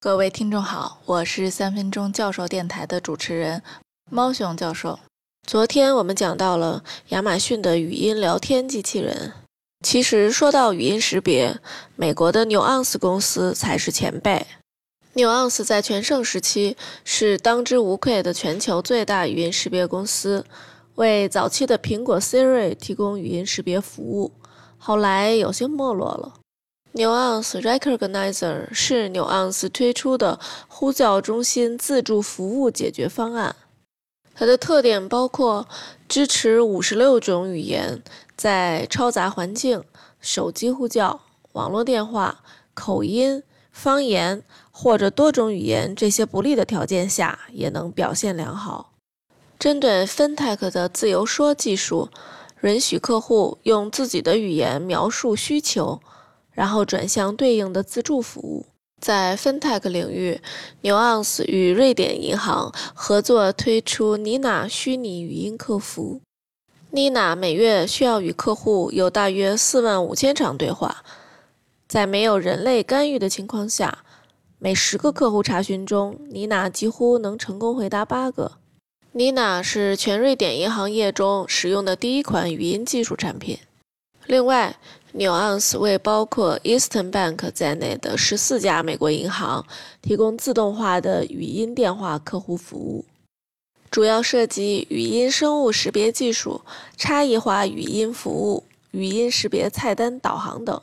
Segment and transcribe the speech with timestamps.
[0.00, 3.60] 各位听众好，我是三分钟教授电台的主持人
[4.08, 5.00] 猫熊教授。
[5.44, 9.32] 昨天我们讲到了亚马逊的语音聊天机器人。
[9.84, 11.58] 其实说到语音识别，
[11.96, 14.46] 美国的 Nuance 公司才是前辈。
[15.14, 20.46] Nuance 在全盛时期是当之无愧的全球最大语音识别公司，
[20.94, 24.30] 为早期的苹果 Siri 提供语音识别服务，
[24.78, 26.34] 后来有些没落了。
[26.98, 33.54] Nuance Recognizer 是 Nuance 推出的呼叫中心自助服务解决方案。
[34.34, 35.68] 它的特点包括
[36.08, 38.02] 支持五十六种语言，
[38.36, 39.84] 在嘈杂环境、
[40.20, 41.20] 手机呼叫、
[41.52, 42.40] 网络电话、
[42.74, 44.42] 口音、方言
[44.72, 48.94] 或者多种语言这些不利的条件下也能表现良好。
[49.56, 52.08] 针对 FinTech 的自由说技术，
[52.62, 56.00] 允许客户用自己的语言描述需求。
[56.58, 58.66] 然后转向对应的自助服务。
[59.00, 60.40] 在 FinTech 领域
[60.82, 66.20] ，Nuance 与瑞典银行合作推出 Nina 虚拟语音客服。
[66.90, 71.04] Nina 每月需要与客户有大约四万五千场对话，
[71.86, 73.98] 在没有人类干预的情况下，
[74.58, 78.54] 每十个客户查询中，Nina 几乎能成功回答八个。
[79.14, 83.60] Nina 是全瑞典银行业中使用的第一款语音技术产品。
[84.26, 84.76] 另外
[85.14, 89.66] ，Nuance 为包括 Eastern Bank 在内的十四家美国银行
[90.02, 93.04] 提供自动化的语音电话客户服务，
[93.90, 96.62] 主要涉及语音生物识别技术、
[96.96, 100.80] 差异化语音服务、语音识别菜单导航等。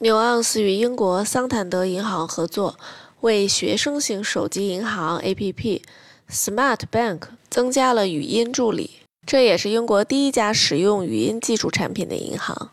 [0.00, 2.78] Nuance 与英国桑坦德银行合作，
[3.22, 5.80] 为学生型手机银行 APP
[6.30, 8.90] Smart Bank 增加了语音助理。
[9.26, 12.70] 这也是英国第一家使用语音技术产品的银行。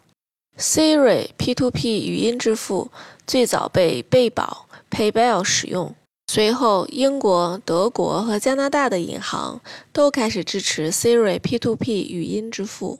[0.58, 2.92] Siri P2P 语音支付
[3.26, 5.96] 最早被贝宝 PayPal 使用，
[6.28, 13.00] 随后英国、德国和加拿大的银行都开始支持 Siri P2P 语音支付。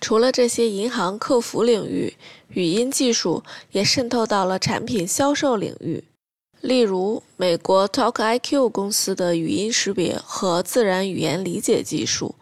[0.00, 2.14] 除了这些银行客服领域，
[2.48, 6.02] 语音技术也渗透到了产品销售领域。
[6.60, 12.34] 例如，美国 TalkIQ 公司的语音识别和自然语言理解技术。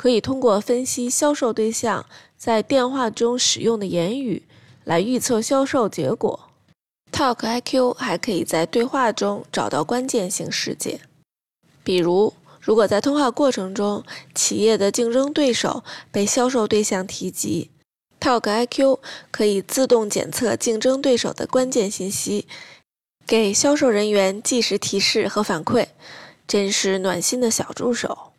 [0.00, 4.44] 可以通过分析销售对象在电话中使用的言语，
[4.84, 6.48] 来预测销售结果。
[7.12, 11.02] Talk IQ 还可以在对话中找到关键性事件，
[11.84, 14.02] 比如，如果在通话过程中
[14.34, 17.68] 企业的竞争对手被销售对象提及
[18.18, 19.00] ，Talk IQ
[19.30, 22.48] 可以自动检测竞争对手的关键信息，
[23.26, 25.88] 给销售人员即时提示和反馈，
[26.48, 28.29] 真是暖心的小助手。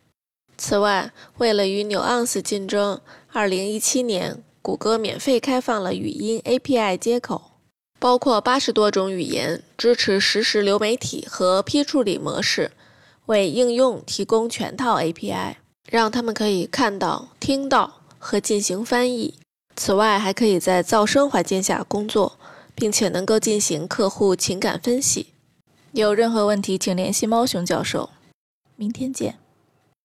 [0.56, 3.00] 此外，为了与 Nuance 竞争
[3.32, 7.52] ，2017年，谷歌免费开放了语音 API 接口，
[7.98, 12.70] 包括八十多种语言，支持实时流媒体和批处理模式，
[13.26, 15.56] 为应用提供全套 API，
[15.90, 19.34] 让他们可以看到、听到和进行翻译。
[19.74, 22.38] 此外，还可以在噪声环境下工作，
[22.74, 25.28] 并且能够进行客户情感分析。
[25.92, 28.10] 有任何问题，请联系猫熊教授。
[28.76, 29.41] 明天见。